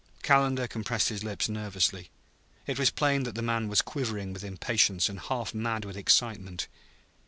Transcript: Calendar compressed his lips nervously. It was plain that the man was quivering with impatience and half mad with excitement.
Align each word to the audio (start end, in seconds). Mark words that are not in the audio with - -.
Calendar 0.23 0.67
compressed 0.67 1.09
his 1.09 1.23
lips 1.23 1.47
nervously. 1.47 2.09
It 2.65 2.79
was 2.79 2.89
plain 2.89 3.21
that 3.21 3.35
the 3.35 3.43
man 3.43 3.67
was 3.67 3.83
quivering 3.83 4.33
with 4.33 4.43
impatience 4.43 5.09
and 5.09 5.19
half 5.19 5.53
mad 5.53 5.85
with 5.85 5.95
excitement. 5.95 6.67